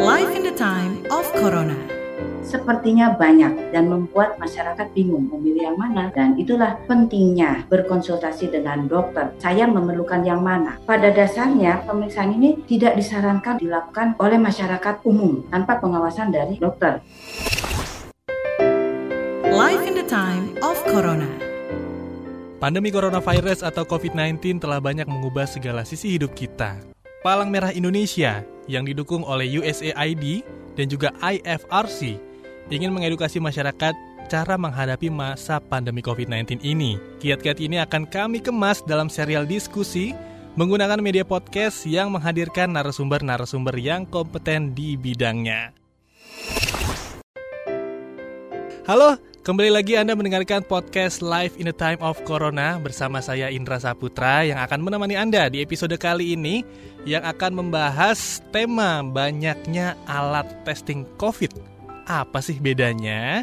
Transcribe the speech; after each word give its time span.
Life 0.00 0.32
in 0.32 0.48
the 0.48 0.56
time 0.56 1.04
of 1.12 1.28
Corona. 1.36 1.76
Sepertinya 2.40 3.20
banyak 3.20 3.68
dan 3.68 3.92
membuat 3.92 4.40
masyarakat 4.40 4.96
bingung 4.96 5.28
memilih 5.28 5.68
yang 5.68 5.76
mana 5.76 6.08
dan 6.16 6.40
itulah 6.40 6.80
pentingnya 6.88 7.68
berkonsultasi 7.68 8.48
dengan 8.48 8.88
dokter. 8.88 9.28
Saya 9.36 9.68
memerlukan 9.68 10.24
yang 10.24 10.40
mana? 10.40 10.80
Pada 10.88 11.12
dasarnya 11.12 11.84
pemeriksaan 11.84 12.32
ini 12.32 12.64
tidak 12.64 12.96
disarankan 12.96 13.60
dilakukan 13.60 14.16
oleh 14.16 14.40
masyarakat 14.40 15.04
umum 15.04 15.44
tanpa 15.52 15.76
pengawasan 15.84 16.32
dari 16.32 16.56
dokter. 16.56 17.04
Life 19.52 19.84
in 19.84 20.00
the 20.00 20.08
time 20.08 20.56
of 20.64 20.80
Corona. 20.88 21.28
Pandemi 22.56 22.88
coronavirus 22.88 23.68
atau 23.68 23.84
COVID-19 23.84 24.64
telah 24.64 24.80
banyak 24.80 25.04
mengubah 25.04 25.44
segala 25.44 25.84
sisi 25.84 26.16
hidup 26.16 26.32
kita. 26.32 26.80
Palang 27.20 27.52
Merah 27.52 27.68
Indonesia 27.76 28.40
yang 28.70 28.86
didukung 28.86 29.26
oleh 29.26 29.58
USAID 29.58 30.46
dan 30.78 30.86
juga 30.86 31.10
IFRC 31.18 32.22
ingin 32.70 32.94
mengedukasi 32.94 33.42
masyarakat 33.42 33.98
cara 34.30 34.54
menghadapi 34.54 35.10
masa 35.10 35.58
pandemi 35.58 35.98
COVID-19 36.06 36.62
ini. 36.62 36.94
Kiat-kiat 37.18 37.58
ini 37.58 37.82
akan 37.82 38.06
kami 38.06 38.38
kemas 38.38 38.86
dalam 38.86 39.10
serial 39.10 39.42
diskusi 39.42 40.14
menggunakan 40.54 41.02
media 41.02 41.26
podcast 41.26 41.82
yang 41.82 42.14
menghadirkan 42.14 42.70
narasumber-narasumber 42.70 43.74
yang 43.74 44.06
kompeten 44.06 44.70
di 44.70 44.94
bidangnya. 44.94 45.74
Halo, 48.86 49.18
kembali 49.50 49.82
lagi 49.82 49.98
Anda 49.98 50.14
mendengarkan 50.14 50.62
podcast 50.62 51.26
Live 51.26 51.58
in 51.58 51.66
the 51.66 51.74
Time 51.74 51.98
of 52.06 52.22
Corona 52.22 52.78
bersama 52.78 53.18
saya 53.18 53.50
Indra 53.50 53.82
Saputra 53.82 54.46
yang 54.46 54.62
akan 54.62 54.78
menemani 54.78 55.18
Anda 55.18 55.50
di 55.50 55.58
episode 55.58 55.90
kali 55.98 56.38
ini 56.38 56.62
yang 57.02 57.26
akan 57.26 57.58
membahas 57.58 58.38
tema 58.54 59.02
banyaknya 59.02 59.98
alat 60.06 60.46
testing 60.62 61.02
COVID. 61.18 61.50
Apa 62.06 62.38
sih 62.38 62.62
bedanya? 62.62 63.42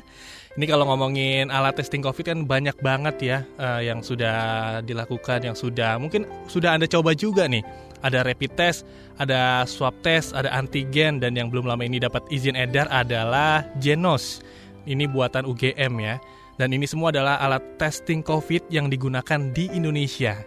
Ini 0.55 0.63
kalau 0.71 0.87
ngomongin 0.87 1.51
alat 1.51 1.75
testing 1.75 1.99
COVID 1.99 2.23
kan 2.23 2.39
banyak 2.47 2.79
banget 2.79 3.15
ya 3.19 3.37
uh, 3.59 3.83
yang 3.83 3.99
sudah 3.99 4.79
dilakukan, 4.87 5.43
yang 5.43 5.59
sudah 5.59 5.99
mungkin 5.99 6.23
sudah 6.47 6.79
Anda 6.79 6.87
coba 6.87 7.19
juga 7.19 7.51
nih. 7.51 7.67
Ada 7.99 8.23
rapid 8.23 8.55
test, 8.55 8.87
ada 9.19 9.67
swab 9.67 9.99
test, 10.07 10.31
ada 10.31 10.55
antigen, 10.55 11.19
dan 11.19 11.35
yang 11.35 11.51
belum 11.51 11.67
lama 11.67 11.83
ini 11.83 11.99
dapat 11.99 12.23
izin 12.31 12.55
edar 12.55 12.87
adalah 12.95 13.67
Genos. 13.83 14.39
Ini 14.87 15.05
buatan 15.11 15.43
UGM 15.43 15.93
ya. 15.99 16.15
Dan 16.57 16.73
ini 16.73 16.89
semua 16.89 17.13
adalah 17.13 17.37
alat 17.37 17.77
testing 17.77 18.25
COVID 18.25 18.71
yang 18.73 18.89
digunakan 18.89 19.51
di 19.53 19.69
Indonesia. 19.75 20.41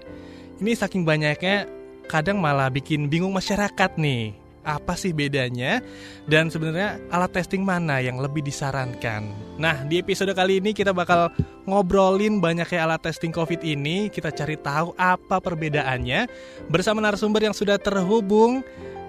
Ini 0.58 0.74
saking 0.74 1.06
banyaknya 1.06 1.70
kadang 2.10 2.42
malah 2.42 2.66
bikin 2.72 3.06
bingung 3.06 3.30
masyarakat 3.30 3.94
nih. 3.94 4.34
Apa 4.60 4.92
sih 4.92 5.16
bedanya? 5.16 5.80
Dan 6.28 6.52
sebenarnya 6.52 7.00
alat 7.08 7.32
testing 7.32 7.64
mana 7.64 8.02
yang 8.02 8.20
lebih 8.20 8.44
disarankan? 8.44 9.24
Nah, 9.56 9.86
di 9.88 10.02
episode 10.02 10.36
kali 10.36 10.60
ini 10.60 10.76
kita 10.76 10.92
bakal 10.92 11.32
ngobrolin 11.64 12.44
banyaknya 12.44 12.84
alat 12.84 13.00
testing 13.06 13.32
COVID 13.32 13.64
ini. 13.64 14.12
Kita 14.12 14.28
cari 14.34 14.60
tahu 14.60 14.92
apa 15.00 15.40
perbedaannya 15.40 16.28
bersama 16.68 17.00
narasumber 17.00 17.46
yang 17.48 17.56
sudah 17.56 17.80
terhubung 17.80 18.60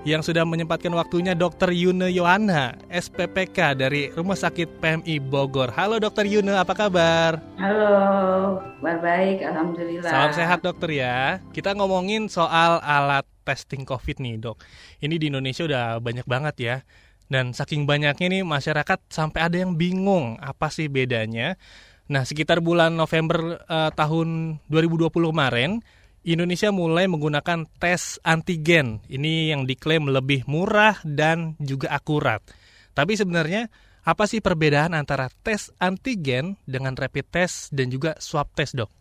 yang 0.02 0.26
sudah 0.26 0.42
menyempatkan 0.42 0.90
waktunya 0.98 1.38
Dr. 1.38 1.70
Yune 1.70 2.10
Yohana, 2.10 2.74
SPPK 2.90 3.78
dari 3.78 4.10
Rumah 4.10 4.34
Sakit 4.34 4.82
PMI 4.82 5.22
Bogor. 5.22 5.70
Halo 5.78 6.02
Dr. 6.02 6.26
Yune, 6.26 6.58
apa 6.58 6.74
kabar? 6.74 7.38
Halo, 7.62 8.58
kabar 8.82 8.98
baik, 8.98 9.46
Alhamdulillah. 9.46 10.10
Salam 10.10 10.34
sehat 10.34 10.66
dokter 10.66 10.90
ya. 11.06 11.38
Kita 11.54 11.78
ngomongin 11.78 12.26
soal 12.34 12.82
alat 12.82 13.30
testing 13.46 13.86
COVID 13.86 14.18
nih 14.18 14.42
dok. 14.42 14.58
Ini 15.06 15.22
di 15.22 15.30
Indonesia 15.30 15.70
udah 15.70 16.02
banyak 16.02 16.26
banget 16.26 16.56
ya. 16.58 16.76
Dan 17.30 17.54
saking 17.54 17.86
banyaknya 17.86 18.28
nih 18.28 18.44
masyarakat 18.44 19.06
sampai 19.08 19.40
ada 19.46 19.58
yang 19.62 19.78
bingung 19.78 20.42
apa 20.42 20.74
sih 20.74 20.90
bedanya. 20.90 21.62
Nah 22.10 22.26
sekitar 22.26 22.60
bulan 22.60 22.98
November 22.98 23.61
uh, 23.70 23.94
tahun 23.94 24.60
2020 24.67 25.14
kemarin, 25.14 25.80
Indonesia 26.21 26.70
mulai 26.70 27.09
menggunakan 27.09 27.65
tes 27.82 28.21
antigen. 28.21 29.02
Ini 29.09 29.58
yang 29.58 29.65
diklaim 29.65 30.05
lebih 30.05 30.45
murah 30.45 31.02
dan 31.02 31.58
juga 31.58 31.89
akurat. 31.89 32.45
Tapi 32.93 33.17
sebenarnya 33.17 33.73
apa 34.05 34.30
sih 34.30 34.37
perbedaan 34.37 34.93
antara 34.93 35.33
tes 35.42 35.73
antigen 35.81 36.61
dengan 36.70 36.93
rapid 36.93 37.26
test 37.26 37.73
dan 37.73 37.89
juga 37.89 38.14
swab 38.21 38.54
test, 38.54 38.77
dok? 38.77 38.93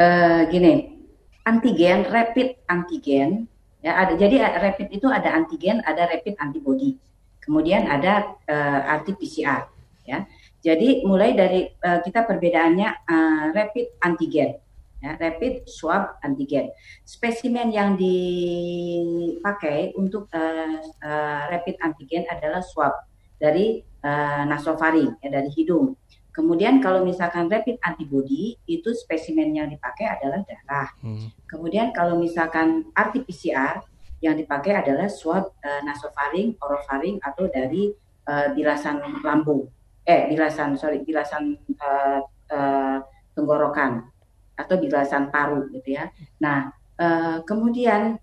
Uh, 0.00 0.48
gini, 0.48 0.96
antigen, 1.44 2.08
rapid 2.08 2.56
antigen, 2.72 3.44
ya 3.84 4.00
ada. 4.00 4.16
Jadi 4.16 4.40
rapid 4.40 4.88
itu 4.96 5.12
ada 5.12 5.36
antigen, 5.36 5.84
ada 5.84 6.08
rapid 6.08 6.40
antibody. 6.40 6.96
Kemudian 7.44 7.84
ada 7.84 8.36
uh, 8.48 8.80
eh, 8.80 8.96
RT-PCR, 9.00 9.60
ya. 10.08 10.24
Jadi 10.60 11.04
mulai 11.04 11.36
dari 11.36 11.68
uh, 11.68 12.00
kita 12.00 12.24
perbedaannya 12.24 12.88
uh, 13.08 13.44
rapid 13.52 14.00
antigen 14.00 14.56
ya, 15.00 15.16
rapid 15.16 15.66
swab 15.66 16.20
antigen. 16.22 16.70
Spesimen 17.02 17.72
yang 17.72 17.96
dipakai 17.96 19.92
untuk 19.96 20.28
uh, 20.32 20.78
uh, 21.02 21.42
rapid 21.50 21.76
antigen 21.80 22.28
adalah 22.28 22.60
swab 22.60 22.92
dari 23.40 23.80
uh, 24.04 24.44
nasofaring, 24.44 25.16
ya, 25.24 25.28
dari 25.32 25.48
hidung. 25.56 25.96
Kemudian 26.30 26.78
kalau 26.78 27.02
misalkan 27.02 27.50
rapid 27.50 27.82
antibody 27.82 28.54
itu 28.70 28.94
spesimen 28.94 29.50
yang 29.50 29.66
dipakai 29.66 30.06
adalah 30.06 30.46
darah. 30.46 30.88
Hmm. 31.02 31.26
Kemudian 31.50 31.90
kalau 31.90 32.16
misalkan 32.22 32.86
RT-PCR 32.94 33.82
yang 34.22 34.38
dipakai 34.38 34.78
adalah 34.78 35.10
swab 35.10 35.50
uh, 35.58 35.82
nasofaring, 35.82 36.54
orofaring 36.62 37.18
atau 37.24 37.50
dari 37.50 37.90
uh, 38.30 38.54
bilasan 38.54 39.02
lambung. 39.26 39.66
Eh, 40.06 40.30
bilasan 40.30 40.78
sorry, 40.78 41.02
bilasan 41.02 41.58
uh, 41.82 42.20
uh, 42.52 42.98
tenggorokan 43.34 44.09
atau 44.60 44.76
bilasan 44.76 45.32
paru 45.32 45.64
gitu 45.72 45.96
ya. 45.96 46.12
Nah, 46.44 46.68
uh, 47.00 47.40
kemudian 47.48 48.20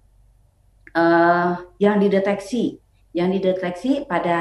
uh, 0.94 1.52
yang 1.82 1.98
dideteksi, 1.98 2.78
yang 3.18 3.34
dideteksi 3.34 4.06
pada 4.06 4.40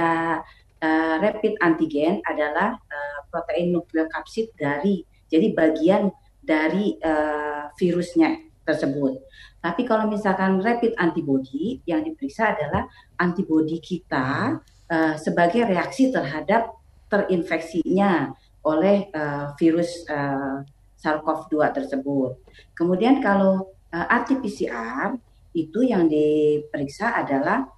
uh, 0.85 1.15
rapid 1.21 1.57
antigen 1.65 2.21
adalah 2.29 2.77
uh, 2.77 3.19
protein 3.33 3.73
nukleokapsid 3.73 4.53
dari 4.61 5.03
jadi 5.33 5.57
bagian 5.57 6.13
dari 6.45 6.95
uh, 7.03 7.73
virusnya 7.75 8.39
tersebut. 8.63 9.19
Tapi 9.63 9.83
kalau 9.83 10.07
misalkan 10.07 10.63
rapid 10.63 10.95
antibody 10.99 11.83
yang 11.87 12.07
diperiksa 12.07 12.55
adalah 12.55 12.87
antibody 13.19 13.83
kita 13.83 14.59
uh, 14.91 15.15
sebagai 15.19 15.67
reaksi 15.67 16.15
terhadap 16.15 16.71
terinfeksinya 17.11 18.35
oleh 18.67 19.07
uh, 19.15 19.55
virus 19.59 20.07
uh, 20.11 20.63
SARS-CoV-2 21.07 21.55
tersebut. 21.71 22.31
Kemudian 22.75 23.23
kalau 23.23 23.71
uh, 23.95 23.97
eh, 24.03 24.07
RT-PCR 24.19 25.15
itu 25.55 25.81
yang 25.87 26.11
diperiksa 26.11 27.15
adalah 27.15 27.71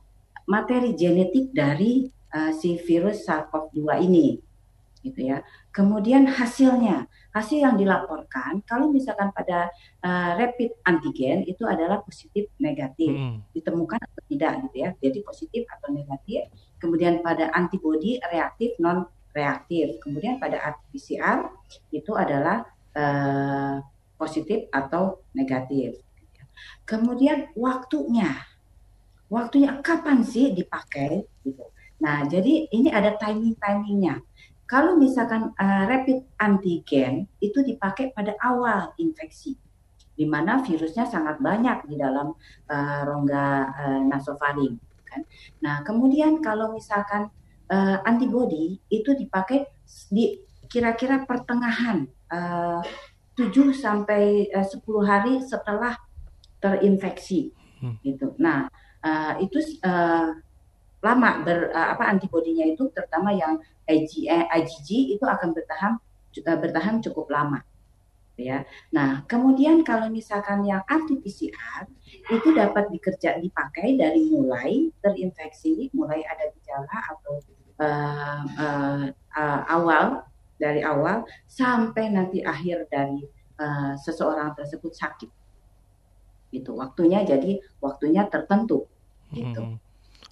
materi 0.49 0.97
genetik 0.97 1.53
dari 1.53 2.09
uh, 2.33 2.51
si 2.57 2.81
virus 2.81 3.29
SARS-CoV-2 3.29 3.85
ini, 4.09 4.41
gitu 5.05 5.21
ya. 5.29 5.45
Kemudian 5.69 6.27
hasilnya, 6.27 7.07
hasil 7.37 7.61
yang 7.61 7.77
dilaporkan 7.77 8.65
kalau 8.65 8.89
misalkan 8.91 9.31
pada 9.31 9.69
uh, 10.03 10.35
rapid 10.41 10.75
antigen 10.89 11.45
itu 11.45 11.63
adalah 11.69 12.01
positif 12.03 12.49
negatif, 12.59 13.13
hmm. 13.13 13.45
ditemukan 13.53 14.01
atau 14.01 14.23
tidak, 14.27 14.53
gitu 14.67 14.77
ya. 14.89 14.91
Jadi 14.99 15.19
positif 15.23 15.63
atau 15.69 15.93
negatif. 15.93 16.49
Kemudian 16.81 17.21
pada 17.21 17.53
antibody 17.55 18.19
reaktif 18.33 18.75
non 18.81 19.07
reaktif. 19.37 20.03
Kemudian 20.03 20.43
pada 20.43 20.59
RT-PCR 20.75 21.47
itu 21.95 22.13
adalah 22.17 22.67
Eh, 22.99 23.75
positif 24.19 24.67
atau 24.75 25.23
negatif. 25.31 26.03
Kemudian 26.83 27.55
waktunya, 27.55 28.43
waktunya 29.31 29.79
kapan 29.79 30.27
sih 30.27 30.51
dipakai? 30.51 31.23
Gitu. 31.47 31.63
Nah, 32.03 32.27
jadi 32.27 32.67
ini 32.75 32.91
ada 32.91 33.15
timing-timingnya. 33.15 34.19
Kalau 34.67 34.99
misalkan 34.99 35.55
uh, 35.55 35.83
rapid 35.87 36.27
antigen 36.43 37.31
itu 37.39 37.63
dipakai 37.63 38.11
pada 38.11 38.35
awal 38.43 38.91
infeksi, 38.99 39.55
di 40.19 40.27
mana 40.27 40.61
virusnya 40.67 41.07
sangat 41.07 41.39
banyak 41.39 41.87
di 41.87 41.95
dalam 41.95 42.35
uh, 42.67 43.01
rongga 43.07 43.47
uh, 43.79 44.01
nasofaring. 44.11 44.75
Kan? 45.07 45.23
Nah, 45.63 45.87
kemudian 45.87 46.43
kalau 46.43 46.75
misalkan 46.75 47.31
uh, 47.71 48.03
antibody 48.03 48.83
itu 48.91 49.15
dipakai 49.15 49.71
di 50.11 50.48
kira-kira 50.69 51.25
pertengahan 51.25 52.07
uh, 52.29 52.85
7 53.35 53.51
sampai 53.73 54.53
uh, 54.53 54.67
10 54.67 54.85
hari 55.03 55.35
setelah 55.43 55.97
terinfeksi 56.59 57.55
hmm. 57.81 57.97
gitu. 58.05 58.35
Nah, 58.39 58.69
uh, 59.03 59.33
itu 59.41 59.59
uh, 59.83 60.37
lama 60.99 61.31
ber 61.47 61.71
uh, 61.71 61.95
apa 61.95 62.11
antibodinya 62.11 62.67
itu 62.67 62.91
terutama 62.91 63.31
yang 63.31 63.63
IgG, 63.87 64.27
IgG 64.29 65.17
itu 65.17 65.25
akan 65.25 65.55
bertahan 65.55 65.93
uh, 66.45 66.59
bertahan 66.59 67.01
cukup 67.01 67.31
lama. 67.31 67.63
ya. 68.39 68.63
Nah, 68.95 69.27
kemudian 69.27 69.83
kalau 69.83 70.07
misalkan 70.11 70.63
yang 70.63 70.83
RT-PCR 70.87 71.91
itu 72.31 72.49
dapat 72.55 72.87
dikerja 72.95 73.43
dipakai 73.43 73.99
dari 73.99 74.31
mulai 74.31 74.95
terinfeksi, 75.03 75.91
mulai 75.91 76.23
ada 76.23 76.47
gejala 76.55 76.97
atau 77.19 77.33
uh, 77.83 78.43
uh, 78.47 79.03
uh, 79.35 79.61
awal 79.67 80.23
dari 80.59 80.83
awal 80.83 81.25
sampai 81.47 82.11
nanti 82.11 82.43
akhir 82.43 82.91
dari 82.91 83.23
uh, 83.63 83.95
seseorang 83.97 84.53
tersebut 84.59 84.93
sakit. 84.93 85.31
Itu 86.53 86.77
waktunya 86.77 87.23
jadi 87.23 87.63
waktunya 87.79 88.27
tertentu 88.27 88.85
gitu. 89.33 89.63
Hmm. 89.63 89.79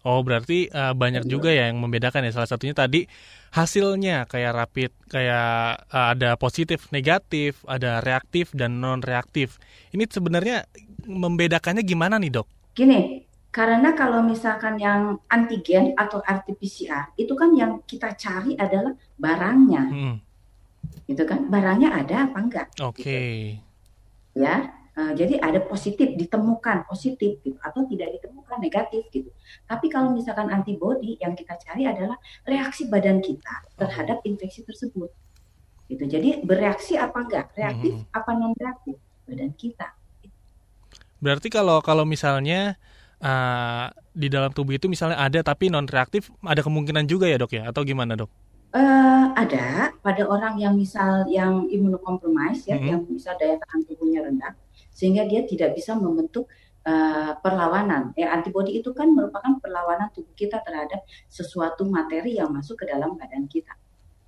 Oh 0.07 0.23
berarti 0.23 0.71
uh, 0.71 0.95
banyak 0.95 1.27
juga 1.27 1.51
ya 1.51 1.67
yang 1.67 1.83
membedakan 1.83 2.23
ya 2.23 2.31
salah 2.31 2.47
satunya 2.47 2.79
tadi 2.79 3.11
hasilnya 3.51 4.31
kayak 4.31 4.53
rapid 4.55 4.91
kayak 5.11 5.83
uh, 5.91 6.15
ada 6.15 6.39
positif 6.39 6.87
negatif 6.95 7.67
ada 7.67 7.99
reaktif 7.99 8.55
dan 8.55 8.79
non 8.79 9.03
reaktif 9.03 9.59
ini 9.91 10.07
sebenarnya 10.07 10.71
membedakannya 11.11 11.83
gimana 11.83 12.23
nih 12.23 12.39
dok? 12.39 12.47
Gini 12.79 13.26
karena 13.51 13.97
kalau 13.97 14.21
misalkan 14.21 14.77
yang 14.77 15.17
antigen 15.33 15.97
atau 15.97 16.21
RT-PCR 16.21 17.17
itu 17.17 17.33
kan 17.33 17.57
yang 17.57 17.81
kita 17.89 18.13
cari 18.15 18.53
adalah 18.61 18.93
barangnya, 19.17 19.85
hmm. 19.89 20.17
itu 21.09 21.23
kan 21.25 21.49
barangnya 21.49 21.91
ada 21.93 22.17
apa 22.29 22.39
enggak? 22.39 22.67
Oke. 22.85 23.03
Okay. 23.03 23.33
Gitu. 23.57 24.45
Ya, 24.45 24.77
Uh, 24.97 25.13
jadi 25.13 25.37
ada 25.45 25.61
positif 25.61 26.17
ditemukan 26.17 26.89
positif 26.89 27.37
gitu 27.45 27.61
atau 27.61 27.85
tidak 27.85 28.17
ditemukan 28.17 28.57
negatif 28.57 29.05
gitu. 29.13 29.29
Tapi 29.69 29.93
kalau 29.93 30.09
misalkan 30.09 30.49
antibodi 30.49 31.21
yang 31.21 31.37
kita 31.37 31.53
cari 31.61 31.85
adalah 31.85 32.17
reaksi 32.49 32.89
badan 32.89 33.21
kita 33.21 33.61
terhadap 33.77 34.25
infeksi 34.25 34.65
tersebut. 34.65 35.13
Gitu. 35.93 36.01
Jadi 36.01 36.41
bereaksi 36.41 36.97
apa 36.97 37.29
enggak? 37.29 37.53
Reaktif 37.53 37.93
hmm. 37.93 38.09
apa 38.09 38.31
non 38.41 38.57
reaktif 38.57 38.97
badan 39.29 39.53
kita. 39.53 39.93
Berarti 41.21 41.53
kalau 41.53 41.85
kalau 41.85 42.09
misalnya 42.09 42.81
uh, 43.23 43.87
di 44.17 44.29
dalam 44.33 44.51
tubuh 44.53 44.77
itu 44.77 44.89
misalnya 44.89 45.21
ada 45.21 45.41
tapi 45.45 45.69
non 45.69 45.85
reaktif 45.85 46.33
ada 46.45 46.61
kemungkinan 46.65 47.05
juga 47.09 47.29
ya 47.29 47.37
dok 47.37 47.53
ya 47.53 47.63
atau 47.69 47.85
gimana 47.85 48.17
dok? 48.17 48.31
Uh, 48.77 49.33
ada 49.33 49.95
pada 50.05 50.27
orang 50.29 50.61
yang 50.61 50.77
misal 50.77 51.25
yang 51.31 51.65
imunokompromis 51.71 52.69
ya, 52.69 52.77
-hmm. 52.77 52.89
yang 52.93 53.01
misal 53.09 53.33
daya 53.41 53.57
tahan 53.57 53.81
tubuhnya 53.89 54.21
rendah, 54.27 54.53
sehingga 54.93 55.25
dia 55.25 55.49
tidak 55.49 55.73
bisa 55.73 55.97
membentuk 55.97 56.51
uh, 56.85 57.33
perlawanan. 57.41 58.13
Ya, 58.15 58.37
antibodi 58.37 58.77
itu 58.77 58.93
kan 58.93 59.09
merupakan 59.13 59.57
perlawanan 59.61 60.13
tubuh 60.13 60.33
kita 60.37 60.61
terhadap 60.61 61.09
sesuatu 61.33 61.89
materi 61.89 62.37
yang 62.37 62.53
masuk 62.53 62.85
ke 62.85 62.85
dalam 62.85 63.17
badan 63.17 63.49
kita. 63.49 63.73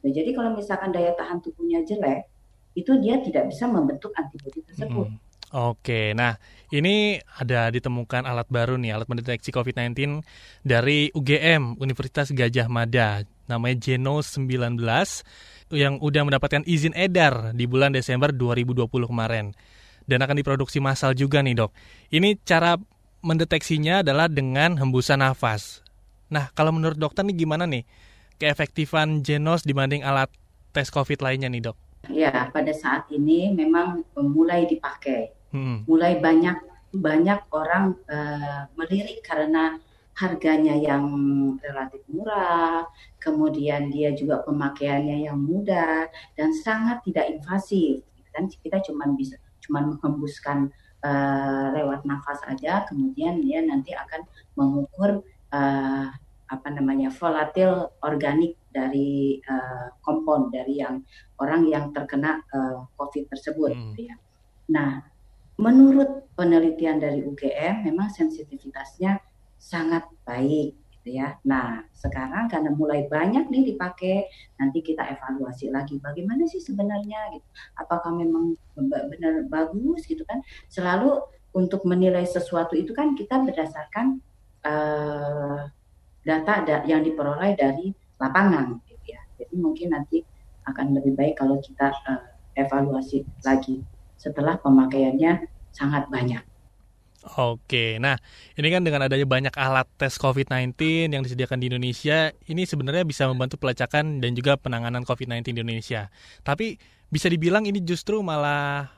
Nah, 0.00 0.10
jadi 0.14 0.30
kalau 0.32 0.54
misalkan 0.54 0.94
daya 0.94 1.12
tahan 1.12 1.44
tubuhnya 1.44 1.82
jelek, 1.84 2.30
itu 2.78 2.92
dia 3.02 3.18
tidak 3.18 3.50
bisa 3.50 3.66
membentuk 3.66 4.14
antibodi 4.14 4.62
tersebut. 4.62 5.10
Hmm. 5.10 5.27
Oke, 5.48 6.12
nah 6.12 6.36
ini 6.68 7.16
ada 7.40 7.72
ditemukan 7.72 8.28
alat 8.28 8.44
baru 8.52 8.76
nih, 8.76 8.92
alat 8.92 9.08
mendeteksi 9.08 9.48
COVID-19 9.48 10.20
dari 10.60 11.08
UGM, 11.16 11.80
Universitas 11.80 12.28
Gajah 12.28 12.68
Mada, 12.68 13.24
namanya 13.48 13.80
Genos 13.80 14.36
19, 14.36 14.76
yang 15.72 15.96
udah 16.04 16.28
mendapatkan 16.28 16.60
izin 16.68 16.92
edar 16.92 17.56
di 17.56 17.64
bulan 17.64 17.96
Desember 17.96 18.28
2020 18.28 19.08
kemarin 19.08 19.56
dan 20.04 20.20
akan 20.20 20.36
diproduksi 20.36 20.84
massal 20.84 21.16
juga 21.16 21.40
nih 21.40 21.56
dok. 21.56 21.72
Ini 22.12 22.40
cara 22.44 22.76
mendeteksinya 23.24 24.04
adalah 24.04 24.28
dengan 24.28 24.76
hembusan 24.76 25.24
nafas. 25.24 25.80
Nah, 26.28 26.52
kalau 26.52 26.76
menurut 26.76 27.00
dokter 27.00 27.24
nih 27.24 27.48
gimana 27.48 27.64
nih 27.64 27.88
keefektifan 28.36 29.24
Genos 29.24 29.64
dibanding 29.64 30.04
alat 30.04 30.28
tes 30.76 30.92
COVID 30.92 31.24
lainnya 31.24 31.48
nih 31.48 31.72
dok? 31.72 31.76
Ya, 32.12 32.32
pada 32.52 32.72
saat 32.72 33.08
ini 33.12 33.52
memang 33.52 34.04
mulai 34.16 34.64
dipakai. 34.64 35.37
Hmm. 35.52 35.84
Mulai 35.88 36.20
banyak 36.20 36.56
banyak 36.88 37.40
orang 37.52 38.00
uh, 38.08 38.64
melirik 38.76 39.20
karena 39.20 39.76
harganya 40.18 40.74
yang 40.74 41.04
relatif 41.62 42.02
murah, 42.10 42.82
kemudian 43.22 43.86
dia 43.92 44.10
juga 44.18 44.42
pemakaiannya 44.42 45.30
yang 45.30 45.38
mudah 45.38 46.10
dan 46.34 46.50
sangat 46.50 47.06
tidak 47.06 47.30
invasif. 47.30 48.02
Kan 48.34 48.50
kita 48.50 48.82
cuma 48.82 49.06
bisa 49.14 49.38
cuma 49.62 49.84
menghembuskan 49.84 50.74
uh, 51.06 51.70
lewat 51.70 52.02
nafas 52.02 52.42
aja, 52.50 52.82
kemudian 52.90 53.38
dia 53.44 53.62
nanti 53.62 53.94
akan 53.94 54.26
mengukur 54.58 55.22
uh, 55.54 56.06
apa 56.48 56.68
namanya 56.72 57.12
volatil 57.12 57.92
organik 58.02 58.56
dari 58.72 59.38
uh, 59.44 59.92
kompon 60.02 60.48
dari 60.50 60.80
yang 60.80 61.04
orang 61.38 61.68
yang 61.68 61.94
terkena 61.94 62.42
uh, 62.50 62.90
COVID 62.98 63.30
tersebut. 63.30 63.72
Hmm. 63.76 63.94
Ya. 63.94 64.16
Nah, 64.72 64.90
menurut 65.58 66.30
penelitian 66.38 67.02
dari 67.02 67.26
UGM, 67.26 67.90
memang 67.90 68.08
sensitivitasnya 68.14 69.18
sangat 69.58 70.06
baik 70.22 70.78
gitu 70.94 71.18
ya. 71.18 71.34
Nah, 71.42 71.82
sekarang 71.90 72.46
karena 72.46 72.70
mulai 72.70 73.10
banyak 73.10 73.50
nih 73.50 73.74
dipakai, 73.74 74.30
nanti 74.62 74.86
kita 74.86 75.02
evaluasi 75.02 75.74
lagi 75.74 75.98
bagaimana 75.98 76.46
sih 76.46 76.62
sebenarnya 76.62 77.34
gitu. 77.34 77.46
Apakah 77.74 78.14
memang 78.14 78.54
benar 78.78 79.50
bagus 79.50 80.06
gitu 80.06 80.22
kan? 80.22 80.38
Selalu 80.70 81.18
untuk 81.58 81.82
menilai 81.82 82.22
sesuatu 82.22 82.78
itu 82.78 82.94
kan 82.94 83.18
kita 83.18 83.42
berdasarkan 83.42 84.22
uh, 84.62 85.66
data 86.22 86.54
yang 86.86 87.02
diperoleh 87.02 87.58
dari 87.58 87.90
lapangan 88.22 88.78
gitu 88.86 89.04
ya. 89.10 89.20
Jadi 89.42 89.54
mungkin 89.58 89.90
nanti 89.90 90.22
akan 90.70 90.94
lebih 90.94 91.18
baik 91.18 91.34
kalau 91.40 91.58
kita 91.58 91.90
uh, 92.06 92.30
evaluasi 92.54 93.26
lagi 93.42 93.82
setelah 94.18 94.58
pemakaiannya 94.60 95.46
sangat 95.70 96.10
banyak. 96.10 96.42
Oke, 97.38 97.98
nah 97.98 98.14
ini 98.54 98.70
kan 98.70 98.86
dengan 98.86 99.02
adanya 99.04 99.26
banyak 99.26 99.54
alat 99.58 99.90
tes 99.98 100.14
COVID-19 100.22 100.78
yang 101.10 101.22
disediakan 101.26 101.58
di 101.58 101.66
Indonesia, 101.66 102.30
ini 102.46 102.62
sebenarnya 102.62 103.02
bisa 103.02 103.26
membantu 103.26 103.58
pelacakan 103.58 104.22
dan 104.22 104.38
juga 104.38 104.54
penanganan 104.54 105.02
COVID-19 105.02 105.50
di 105.50 105.60
Indonesia. 105.66 106.14
Tapi 106.46 106.78
bisa 107.10 107.26
dibilang 107.26 107.66
ini 107.66 107.82
justru 107.82 108.22
malah 108.22 108.94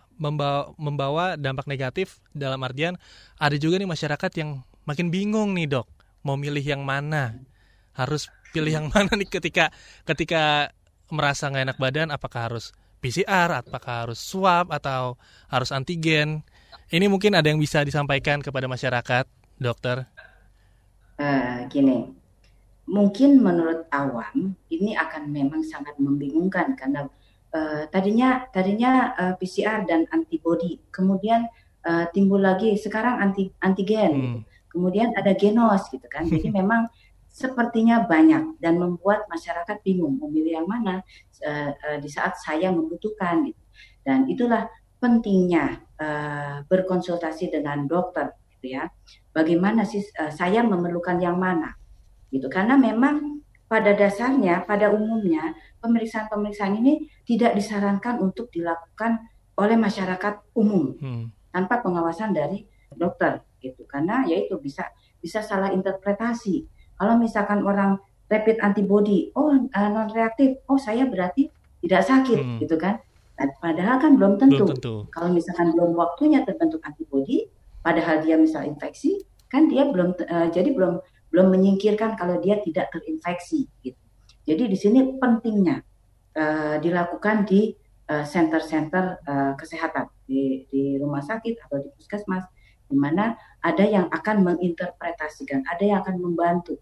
membawa, 0.76 1.40
dampak 1.40 1.64
negatif 1.64 2.20
dalam 2.36 2.60
artian 2.60 3.00
ada 3.40 3.56
juga 3.56 3.80
nih 3.80 3.88
masyarakat 3.88 4.30
yang 4.36 4.60
makin 4.84 5.08
bingung 5.08 5.56
nih 5.56 5.80
dok, 5.80 5.88
mau 6.20 6.36
milih 6.36 6.60
yang 6.60 6.84
mana, 6.84 7.40
harus 7.96 8.28
pilih 8.52 8.68
yang 8.68 8.86
mana 8.92 9.16
nih 9.16 9.32
ketika 9.32 9.72
ketika 10.04 10.76
merasa 11.08 11.48
nggak 11.48 11.72
enak 11.72 11.78
badan, 11.80 12.08
apakah 12.12 12.52
harus 12.52 12.76
PCR, 13.00 13.48
apakah 13.64 14.06
harus 14.06 14.20
swab 14.20 14.68
atau 14.70 15.16
harus 15.48 15.72
antigen? 15.72 16.44
Ini 16.92 17.08
mungkin 17.08 17.32
ada 17.32 17.48
yang 17.48 17.58
bisa 17.58 17.80
disampaikan 17.80 18.44
kepada 18.44 18.68
masyarakat, 18.68 19.24
dokter. 19.56 20.04
Uh, 21.16 21.64
gini, 21.72 22.12
mungkin 22.88 23.40
menurut 23.40 23.86
awam 23.92 24.56
ini 24.68 24.96
akan 24.96 25.30
memang 25.30 25.62
sangat 25.64 25.94
membingungkan 25.96 26.74
karena 26.74 27.06
uh, 27.54 27.86
tadinya 27.88 28.44
tadinya 28.50 29.14
uh, 29.14 29.24
eh, 29.30 29.34
PCR 29.38 29.86
dan 29.86 30.10
antibody, 30.10 30.82
kemudian 30.90 31.46
uh, 31.86 32.10
timbul 32.10 32.42
lagi 32.42 32.74
sekarang 32.74 33.22
anti 33.22 33.54
antigen, 33.62 34.12
hmm. 34.12 34.40
kemudian 34.72 35.14
ada 35.14 35.32
genos 35.36 35.86
gitu 35.88 36.06
kan. 36.10 36.26
Jadi 36.26 36.50
memang 36.58 36.90
sepertinya 37.30 38.04
banyak 38.10 38.58
dan 38.58 38.76
membuat 38.76 39.30
masyarakat 39.30 39.78
bingung 39.86 40.18
memilih 40.18 40.60
yang 40.60 40.68
mana 40.68 41.00
uh, 41.46 41.70
uh, 41.70 41.98
di 42.02 42.10
saat 42.10 42.34
saya 42.42 42.74
membutuhkan 42.74 43.46
gitu. 43.46 43.62
Dan 44.02 44.26
itulah 44.26 44.66
pentingnya 44.98 45.78
uh, 45.96 46.66
berkonsultasi 46.66 47.54
dengan 47.54 47.86
dokter 47.86 48.34
gitu 48.58 48.76
ya. 48.76 48.90
Bagaimana 49.30 49.86
sih 49.86 50.02
uh, 50.18 50.34
saya 50.34 50.66
memerlukan 50.66 51.22
yang 51.22 51.38
mana? 51.38 51.78
Gitu. 52.28 52.50
Karena 52.50 52.74
memang 52.74 53.40
pada 53.70 53.94
dasarnya 53.94 54.66
pada 54.66 54.90
umumnya 54.90 55.54
pemeriksaan-pemeriksaan 55.78 56.82
ini 56.82 57.06
tidak 57.22 57.54
disarankan 57.54 58.18
untuk 58.18 58.50
dilakukan 58.50 59.22
oleh 59.54 59.78
masyarakat 59.78 60.42
umum 60.58 60.98
hmm. 60.98 61.54
tanpa 61.54 61.78
pengawasan 61.78 62.34
dari 62.34 62.66
dokter 62.90 63.46
gitu. 63.62 63.86
Karena 63.86 64.26
yaitu 64.26 64.58
bisa 64.58 64.90
bisa 65.22 65.40
salah 65.40 65.70
interpretasi. 65.70 66.66
Kalau 67.00 67.16
misalkan 67.16 67.64
orang 67.64 67.96
rapid 68.28 68.60
antibody, 68.60 69.32
oh 69.32 69.56
uh, 69.56 69.88
non 69.88 70.12
reaktif, 70.12 70.60
oh 70.68 70.76
saya 70.76 71.08
berarti 71.08 71.48
tidak 71.80 72.04
sakit 72.04 72.38
hmm. 72.44 72.58
gitu 72.60 72.76
kan 72.76 73.00
Padahal 73.48 73.96
kan 73.96 74.20
belum 74.20 74.36
tentu. 74.36 74.68
belum 74.68 74.76
tentu. 74.76 74.94
Kalau 75.16 75.28
misalkan 75.32 75.72
belum 75.72 75.96
waktunya 75.96 76.44
terbentuk 76.44 76.84
antibodi, 76.84 77.48
padahal 77.80 78.20
dia 78.20 78.36
misal 78.36 78.68
infeksi, 78.68 79.24
kan 79.48 79.70
dia 79.72 79.88
belum 79.88 80.12
uh, 80.20 80.52
jadi 80.52 80.76
belum 80.76 81.00
belum 81.32 81.46
menyingkirkan 81.48 82.20
kalau 82.20 82.36
dia 82.44 82.60
tidak 82.60 82.92
terinfeksi. 82.92 83.64
Gitu. 83.80 83.96
Jadi 84.44 84.62
di 84.68 84.76
sini 84.76 85.00
pentingnya 85.16 85.80
uh, 86.36 86.76
dilakukan 86.82 87.48
di 87.48 87.72
uh, 88.12 88.26
center-center 88.26 89.24
uh, 89.24 89.52
kesehatan 89.56 90.10
di, 90.28 90.68
di 90.68 91.00
rumah 91.00 91.24
sakit 91.24 91.64
atau 91.64 91.80
di 91.80 91.88
puskesmas, 91.96 92.44
di 92.90 92.96
mana 92.98 93.38
ada 93.64 93.84
yang 93.86 94.10
akan 94.12 94.44
menginterpretasikan, 94.44 95.64
ada 95.64 95.84
yang 95.86 95.98
akan 96.04 96.20
membantu 96.20 96.76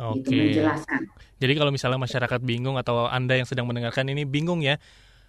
Oke. 0.00 0.24
Gitu, 0.24 0.32
menjelaskan. 0.32 1.00
Jadi 1.42 1.52
kalau 1.58 1.70
misalnya 1.74 2.00
masyarakat 2.00 2.40
bingung 2.40 2.78
atau 2.78 3.10
Anda 3.10 3.36
yang 3.36 3.48
sedang 3.50 3.66
mendengarkan 3.66 4.06
ini 4.08 4.22
bingung 4.22 4.62
ya, 4.62 4.78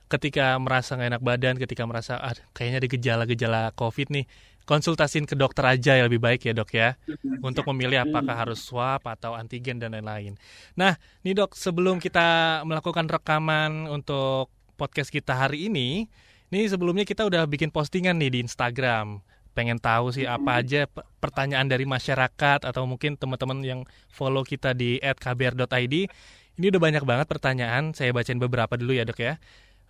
ketika 0.08 0.56
merasa 0.62 0.94
nggak 0.94 1.10
enak 1.18 1.24
badan, 1.26 1.56
ketika 1.58 1.84
merasa 1.90 2.22
ah, 2.22 2.38
kayaknya 2.54 2.78
ada 2.86 2.90
gejala-gejala 2.90 3.62
COVID 3.74 4.14
nih, 4.14 4.26
konsultasin 4.64 5.26
ke 5.28 5.36
dokter 5.36 5.66
aja 5.66 5.98
ya 5.98 6.06
lebih 6.08 6.22
baik 6.22 6.48
ya 6.48 6.54
dok 6.54 6.70
ya, 6.72 6.96
untuk 7.42 7.68
memilih 7.74 8.06
apakah 8.08 8.46
harus 8.46 8.62
swab 8.62 9.04
atau 9.04 9.36
antigen 9.36 9.82
dan 9.82 9.98
lain-lain. 9.98 10.38
Nah, 10.78 10.96
nih 11.26 11.34
dok, 11.34 11.58
sebelum 11.58 11.98
kita 11.98 12.62
melakukan 12.64 13.10
rekaman 13.10 13.90
untuk 13.90 14.54
podcast 14.78 15.10
kita 15.10 15.34
hari 15.34 15.68
ini, 15.68 16.08
nih 16.54 16.70
sebelumnya 16.70 17.04
kita 17.04 17.26
udah 17.26 17.50
bikin 17.50 17.74
postingan 17.74 18.16
nih 18.22 18.38
di 18.38 18.40
Instagram. 18.46 19.33
Pengen 19.54 19.78
tahu 19.78 20.10
sih 20.10 20.26
apa 20.26 20.66
aja 20.66 20.90
pertanyaan 21.22 21.70
dari 21.70 21.86
masyarakat 21.86 22.66
atau 22.66 22.90
mungkin 22.90 23.14
teman-teman 23.18 23.62
yang 23.62 23.80
follow 24.10 24.42
kita 24.42 24.74
di 24.74 24.98
@kbr.id. 24.98 26.10
Ini 26.54 26.66
udah 26.70 26.82
banyak 26.82 27.06
banget 27.06 27.26
pertanyaan, 27.30 27.98
saya 27.98 28.14
bacain 28.14 28.38
beberapa 28.38 28.78
dulu 28.78 28.94
ya 28.94 29.06
dok 29.06 29.22
ya. 29.22 29.42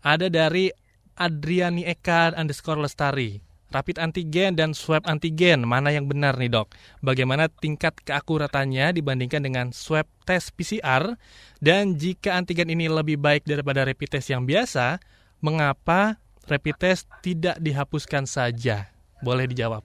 Ada 0.04 0.28
dari 0.28 0.72
Adriani 1.16 1.88
Eka 1.88 2.36
underscore 2.36 2.84
Lestari. 2.84 3.40
Rapid 3.74 3.98
antigen 3.98 4.54
dan 4.54 4.78
swab 4.78 5.02
antigen, 5.10 5.66
mana 5.66 5.90
yang 5.90 6.06
benar 6.06 6.38
nih 6.38 6.46
dok? 6.46 6.70
Bagaimana 7.02 7.50
tingkat 7.50 7.98
keakuratannya 8.06 8.94
dibandingkan 8.94 9.42
dengan 9.42 9.74
swab 9.74 10.06
tes 10.30 10.54
PCR? 10.54 11.18
Dan 11.58 11.98
jika 11.98 12.38
antigen 12.38 12.70
ini 12.70 12.86
lebih 12.86 13.18
baik 13.18 13.50
daripada 13.50 13.82
rapid 13.82 14.14
test 14.14 14.30
yang 14.30 14.46
biasa, 14.46 15.02
mengapa 15.42 16.22
rapid 16.46 16.78
test 16.78 17.10
tidak 17.26 17.58
dihapuskan 17.58 18.30
saja? 18.30 18.93
Boleh 19.24 19.48
dijawab. 19.48 19.82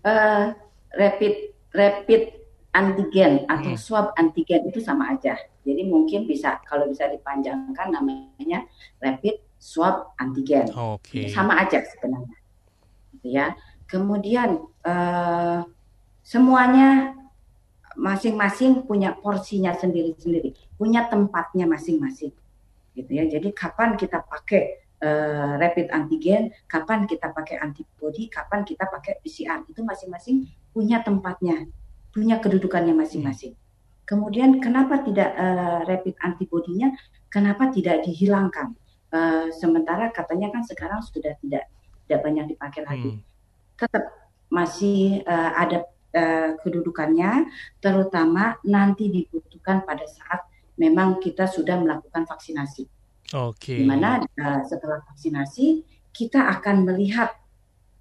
Uh, 0.00 0.54
rapid 0.96 1.52
rapid 1.74 2.40
antigen 2.70 3.44
atau 3.50 3.74
hmm. 3.74 3.80
swab 3.80 4.14
antigen 4.14 4.70
itu 4.70 4.78
sama 4.78 5.12
aja. 5.12 5.34
Jadi 5.66 5.84
mungkin 5.84 6.24
bisa 6.24 6.62
kalau 6.64 6.88
bisa 6.88 7.10
dipanjangkan 7.10 7.92
namanya 7.92 8.64
rapid 9.02 9.42
swab 9.60 10.16
antigen. 10.16 10.70
Okay. 10.70 11.28
Sama 11.28 11.58
aja 11.60 11.84
sebenarnya. 11.84 12.38
Gitu 13.18 13.28
ya. 13.36 13.52
Kemudian 13.90 14.64
uh, 14.86 15.66
semuanya 16.22 17.18
masing-masing 17.98 18.86
punya 18.86 19.12
porsinya 19.18 19.74
sendiri-sendiri, 19.74 20.54
punya 20.78 21.10
tempatnya 21.10 21.68
masing-masing. 21.68 22.32
Gitu 22.96 23.10
ya. 23.10 23.28
Jadi 23.28 23.52
kapan 23.52 23.98
kita 24.00 24.24
pakai 24.24 24.79
uh, 25.02 25.56
rapid 25.56 25.88
antigen, 25.90 26.52
kapan 26.68 27.08
kita 27.08 27.32
pakai 27.32 27.60
antibody, 27.60 28.28
kapan 28.28 28.62
kita 28.64 28.86
pakai 28.86 29.20
PCR 29.24 29.64
itu 29.66 29.80
masing-masing 29.82 30.46
punya 30.70 31.02
tempatnya, 31.02 31.66
punya 32.14 32.38
kedudukannya 32.38 32.94
masing-masing. 32.94 33.56
Kemudian 34.06 34.58
kenapa 34.58 35.02
tidak 35.06 35.30
uh, 35.38 35.86
rapid 35.86 36.18
antibodinya? 36.18 36.90
Kenapa 37.30 37.70
tidak 37.70 38.02
dihilangkan? 38.02 38.74
Uh, 39.10 39.50
sementara 39.54 40.10
katanya 40.14 40.54
kan 40.54 40.62
sekarang 40.62 41.02
sudah 41.02 41.34
tidak 41.42 41.66
tidak 42.06 42.20
banyak 42.26 42.46
dipakai 42.54 42.82
lagi. 42.86 43.10
Hmm. 43.18 43.22
Tetap 43.78 44.04
masih 44.50 45.22
uh, 45.26 45.50
ada 45.54 45.86
uh, 46.14 46.58
kedudukannya, 46.58 47.46
terutama 47.78 48.58
nanti 48.66 49.06
dibutuhkan 49.10 49.86
pada 49.86 50.06
saat 50.10 50.42
memang 50.74 51.22
kita 51.22 51.46
sudah 51.46 51.78
melakukan 51.78 52.26
vaksinasi. 52.26 52.99
Oke. 53.30 53.76
Okay. 53.76 53.78
Di 53.82 53.86
mana 53.86 54.18
uh, 54.18 54.60
setelah 54.66 55.02
vaksinasi 55.06 55.86
kita 56.10 56.50
akan 56.58 56.86
melihat 56.86 57.30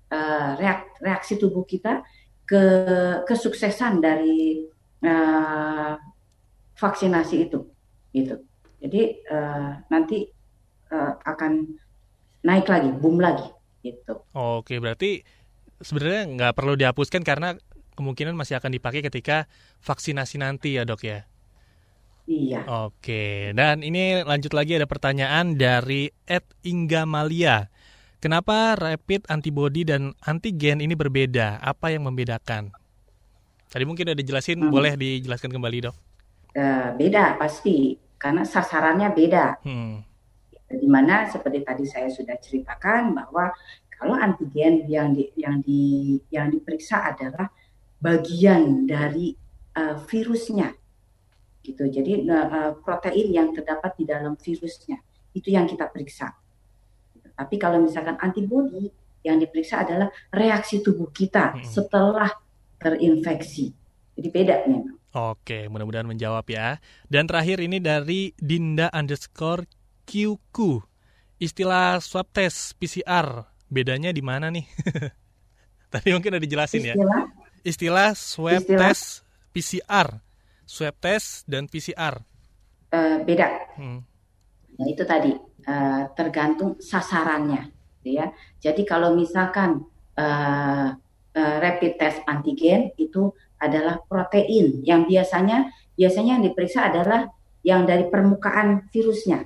uh, 0.10 0.58
reak 0.58 0.98
reaksi 1.00 1.38
tubuh 1.38 1.64
kita 1.64 2.02
ke 2.50 2.64
kesuksesan 3.30 4.02
dari 4.02 4.66
uh, 5.06 5.94
vaksinasi 6.74 7.36
itu 7.46 7.60
gitu 8.10 8.42
jadi 8.82 9.22
uh, 9.30 9.72
nanti 9.94 10.26
uh, 10.90 11.14
akan 11.22 11.78
naik 12.42 12.66
lagi 12.66 12.90
boom 12.90 13.22
lagi 13.22 13.46
gitu 13.86 14.26
oke 14.34 14.74
berarti 14.82 15.22
sebenarnya 15.78 16.26
nggak 16.26 16.54
perlu 16.58 16.74
dihapuskan 16.74 17.22
karena 17.22 17.54
kemungkinan 17.94 18.34
masih 18.34 18.58
akan 18.58 18.74
dipakai 18.74 19.06
ketika 19.06 19.46
vaksinasi 19.84 20.42
nanti 20.42 20.80
ya 20.80 20.88
dok 20.88 21.06
ya 21.06 21.30
Iya. 22.30 22.62
Oke, 22.86 23.58
dan 23.58 23.82
ini 23.82 24.22
lanjut 24.22 24.54
lagi 24.54 24.78
ada 24.78 24.86
pertanyaan 24.86 25.58
dari 25.58 26.14
Ed 26.30 26.46
Inggamalia. 26.62 27.74
Kenapa 28.22 28.78
rapid 28.78 29.26
antibody 29.34 29.82
dan 29.82 30.14
antigen 30.22 30.78
ini 30.78 30.94
berbeda? 30.94 31.58
Apa 31.58 31.90
yang 31.90 32.06
membedakan? 32.06 32.70
Tadi 33.66 33.82
mungkin 33.82 34.06
udah 34.06 34.18
dijelasin, 34.18 34.62
hmm. 34.62 34.70
boleh 34.70 34.94
dijelaskan 34.94 35.50
kembali 35.50 35.90
dok? 35.90 35.96
Uh, 36.54 36.94
beda 37.02 37.42
pasti, 37.42 37.98
karena 38.22 38.46
sasarannya 38.46 39.10
beda. 39.10 39.66
Hmm. 39.66 40.06
Di 40.70 40.86
mana 40.86 41.26
seperti 41.26 41.66
tadi 41.66 41.86
saya 41.90 42.14
sudah 42.14 42.38
ceritakan 42.38 43.18
bahwa 43.18 43.50
kalau 43.90 44.14
antigen 44.14 44.86
yang 44.86 45.18
di, 45.18 45.34
yang 45.34 45.66
di 45.66 46.14
yang 46.30 46.54
diperiksa 46.54 47.10
adalah 47.10 47.50
bagian 47.98 48.86
dari 48.86 49.34
uh, 49.74 49.98
virusnya, 50.06 50.78
gitu. 51.74 51.88
Jadi 51.88 52.26
uh, 52.26 52.74
protein 52.82 53.30
yang 53.30 53.48
terdapat 53.54 53.96
di 53.96 54.06
dalam 54.10 54.34
virusnya 54.36 54.98
itu 55.34 55.54
yang 55.54 55.70
kita 55.70 55.88
periksa. 55.88 56.34
Tapi 57.40 57.56
kalau 57.56 57.80
misalkan 57.80 58.20
antibody 58.20 58.92
yang 59.24 59.40
diperiksa 59.40 59.84
adalah 59.88 60.12
reaksi 60.32 60.84
tubuh 60.84 61.12
kita 61.12 61.56
hmm. 61.56 61.64
setelah 61.64 62.32
terinfeksi. 62.80 63.72
Jadi 64.20 64.28
beda 64.28 64.56
memang. 64.68 65.00
Oke, 65.10 65.66
mudah-mudahan 65.72 66.06
menjawab 66.06 66.46
ya. 66.52 66.78
Dan 67.10 67.26
terakhir 67.26 67.58
ini 67.66 67.82
dari 67.82 68.36
Dinda 68.38 68.94
underscore 68.94 69.66
QQ. 70.06 70.86
Istilah 71.40 71.98
swab 72.04 72.30
test 72.36 72.76
PCR, 72.78 73.48
bedanya 73.72 74.12
di 74.12 74.22
mana 74.22 74.52
nih? 74.52 74.68
Tadi 75.94 76.14
mungkin 76.14 76.36
udah 76.36 76.44
dijelasin 76.44 76.94
ya. 76.94 76.94
Istilah? 76.94 77.24
Istilah 77.66 78.10
swab 78.14 78.62
Istilah? 78.62 78.82
test 78.86 79.26
PCR. 79.50 80.08
Swab 80.70 80.94
test 81.02 81.50
dan 81.50 81.66
PCR. 81.66 82.22
Uh, 82.94 83.18
eh, 83.18 83.18
beda. 83.26 83.48
Hmm. 83.74 84.06
Nah, 84.78 84.86
itu 84.86 85.02
tadi 85.02 85.34
uh, 85.66 86.04
tergantung 86.14 86.78
sasarannya, 86.78 87.74
ya. 88.06 88.30
Jadi 88.62 88.86
kalau 88.86 89.18
misalkan 89.18 89.82
uh, 90.14 90.94
uh, 91.34 91.56
rapid 91.58 91.98
test 91.98 92.22
antigen 92.30 92.94
itu 93.02 93.34
adalah 93.58 93.98
protein 94.06 94.86
yang 94.86 95.10
biasanya 95.10 95.74
biasanya 95.98 96.40
yang 96.40 96.46
diperiksa 96.46 96.94
adalah 96.94 97.28
yang 97.66 97.84
dari 97.84 98.08
permukaan 98.08 98.88
virusnya 98.88 99.44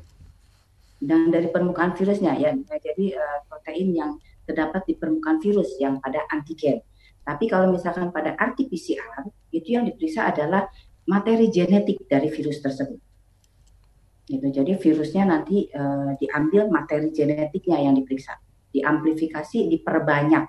dan 1.01 1.33
dari 1.33 1.49
permukaan 1.49 1.97
virusnya 1.97 2.37
ya 2.37 2.53
jadi 2.77 3.17
uh, 3.17 3.39
protein 3.49 3.89
yang 3.89 4.11
terdapat 4.45 4.85
di 4.85 4.93
permukaan 4.99 5.39
virus 5.39 5.79
yang 5.79 6.03
pada 6.03 6.23
antigen. 6.29 6.83
Tapi 7.23 7.47
kalau 7.47 7.71
misalkan 7.71 8.11
pada 8.11 8.35
RT-PCR 8.35 9.31
itu 9.55 9.79
yang 9.79 9.87
diperiksa 9.87 10.27
adalah 10.27 10.67
materi 11.07 11.51
genetik 11.51 12.07
dari 12.07 12.31
virus 12.31 12.63
tersebut. 12.63 12.99
Gitu. 14.23 14.47
Jadi 14.55 14.71
virusnya 14.79 15.27
nanti 15.27 15.67
uh, 15.75 16.15
diambil 16.15 16.71
materi 16.71 17.11
genetiknya 17.11 17.83
yang 17.83 17.95
diperiksa, 17.99 18.39
diamplifikasi, 18.71 19.67
diperbanyak 19.67 20.47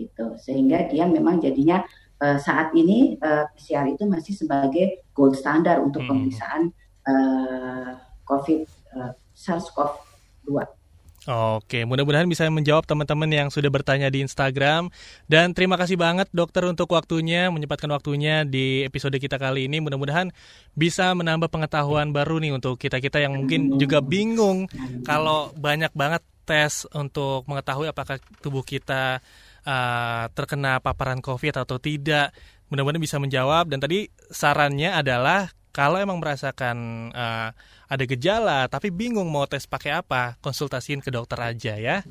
gitu 0.00 0.32
sehingga 0.40 0.88
dia 0.88 1.04
memang 1.04 1.44
jadinya 1.44 1.84
uh, 2.24 2.38
saat 2.40 2.72
ini 2.72 3.20
uh, 3.20 3.44
eh, 3.44 3.46
PCR 3.52 3.86
itu 3.90 4.08
masih 4.08 4.32
sebagai 4.32 5.04
gold 5.12 5.36
standar 5.36 5.84
untuk 5.84 6.04
hmm. 6.04 6.08
pemeriksaan 6.08 6.62
uh, 7.04 8.00
COVID 8.24 8.60
uh, 8.96 9.12
SARS-CoV-2. 9.36 10.79
Oke, 11.28 11.84
mudah-mudahan 11.84 12.24
bisa 12.24 12.48
menjawab 12.48 12.88
teman-teman 12.88 13.28
yang 13.28 13.48
sudah 13.52 13.68
bertanya 13.68 14.08
di 14.08 14.24
Instagram. 14.24 14.88
Dan 15.28 15.52
terima 15.52 15.76
kasih 15.76 16.00
banget 16.00 16.32
dokter 16.32 16.64
untuk 16.64 16.88
waktunya, 16.96 17.52
menyempatkan 17.52 17.92
waktunya 17.92 18.48
di 18.48 18.88
episode 18.88 19.20
kita 19.20 19.36
kali 19.36 19.68
ini. 19.68 19.84
Mudah-mudahan 19.84 20.32
bisa 20.72 21.12
menambah 21.12 21.52
pengetahuan 21.52 22.16
baru 22.16 22.40
nih 22.40 22.56
untuk 22.56 22.80
kita-kita 22.80 23.20
yang 23.20 23.36
mungkin 23.36 23.76
juga 23.76 24.00
bingung 24.00 24.64
kalau 25.04 25.52
banyak 25.60 25.92
banget 25.92 26.24
tes 26.48 26.88
untuk 26.96 27.44
mengetahui 27.44 27.92
apakah 27.92 28.16
tubuh 28.40 28.64
kita 28.64 29.20
uh, 29.68 30.24
terkena 30.32 30.80
paparan 30.80 31.20
COVID 31.20 31.68
atau 31.68 31.76
tidak. 31.76 32.32
Mudah-mudahan 32.72 33.04
bisa 33.04 33.20
menjawab. 33.20 33.68
Dan 33.68 33.76
tadi 33.76 34.08
sarannya 34.32 34.96
adalah 34.96 35.52
kalau 35.70 36.00
emang 36.00 36.16
merasakan 36.16 37.10
uh, 37.12 37.52
ada 37.90 38.06
gejala 38.06 38.70
tapi 38.70 38.94
bingung 38.94 39.26
mau 39.26 39.44
tes 39.50 39.66
pakai 39.66 39.98
apa, 39.98 40.38
konsultasiin 40.38 41.02
ke 41.02 41.10
dokter 41.10 41.42
aja 41.42 41.74
ya. 41.74 42.06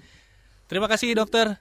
Terima 0.67 0.91
kasih 0.91 1.15
dokter. 1.15 1.55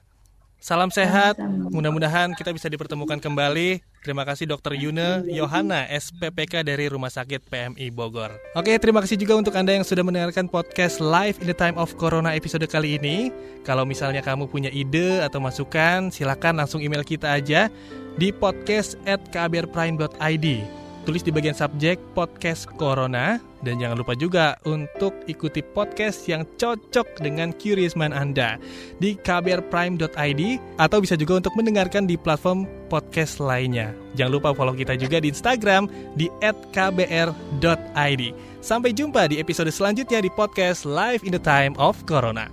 Salam 0.59 0.91
sehat. 0.91 1.39
Mudah-mudahan 1.71 2.35
kita 2.35 2.51
bisa 2.51 2.67
dipertemukan 2.67 3.15
kembali. 3.15 3.79
Terima 4.03 4.27
kasih 4.27 4.43
Dokter 4.43 4.75
Yune 4.75 5.23
Yohana, 5.27 5.87
SPPK 5.87 6.67
dari 6.67 6.91
Rumah 6.91 7.07
Sakit 7.07 7.47
PMI 7.47 7.91
Bogor. 7.95 8.35
Oke, 8.59 8.75
terima 8.75 8.99
kasih 8.99 9.15
juga 9.15 9.39
untuk 9.39 9.55
Anda 9.55 9.79
yang 9.79 9.87
sudah 9.87 10.03
mendengarkan 10.03 10.51
podcast 10.51 10.99
Live 10.99 11.39
in 11.39 11.47
the 11.47 11.55
Time 11.55 11.79
of 11.79 11.95
Corona 11.95 12.35
episode 12.35 12.63
kali 12.67 12.99
ini. 12.99 13.31
Kalau 13.63 13.87
misalnya 13.87 14.19
kamu 14.19 14.51
punya 14.51 14.67
ide 14.71 15.23
atau 15.23 15.39
masukan, 15.39 16.11
silakan 16.11 16.59
langsung 16.59 16.83
email 16.83 17.07
kita 17.07 17.39
aja 17.39 17.71
di 18.19 18.31
podcast 18.35 18.99
at 19.07 19.19
kbrprime.id. 19.31 20.47
Tulis 21.07 21.23
di 21.23 21.31
bagian 21.31 21.55
subjek 21.55 21.99
podcast 22.11 22.67
Corona, 22.75 23.39
Dan 23.59 23.79
jangan 23.79 23.99
lupa 23.99 24.15
juga 24.15 24.55
untuk 24.63 25.11
ikuti 25.27 25.59
podcast 25.59 26.27
yang 26.31 26.47
cocok 26.55 27.19
dengan 27.19 27.51
Curious 27.55 27.95
Mind 27.99 28.15
Anda 28.15 28.55
di 29.03 29.19
kbrprime.id 29.19 30.41
atau 30.79 30.97
bisa 31.03 31.19
juga 31.19 31.43
untuk 31.43 31.53
mendengarkan 31.59 32.07
di 32.07 32.15
platform 32.15 32.63
podcast 32.87 33.43
lainnya. 33.43 33.91
Jangan 34.15 34.33
lupa 34.39 34.49
follow 34.55 34.75
kita 34.75 34.95
juga 34.95 35.19
di 35.19 35.31
Instagram 35.31 35.91
di 36.15 36.31
@kbr.id. 36.71 38.23
Sampai 38.59 38.91
jumpa 38.91 39.31
di 39.31 39.39
episode 39.39 39.71
selanjutnya 39.71 40.19
di 40.23 40.31
podcast 40.31 40.83
Live 40.83 41.23
in 41.23 41.31
the 41.35 41.41
Time 41.41 41.75
of 41.79 41.99
Corona. 42.07 42.51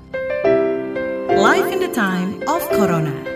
Life 1.37 1.69
in 1.69 1.83
the 1.83 1.93
Time 1.93 2.41
of 2.49 2.63
Corona. 2.73 3.36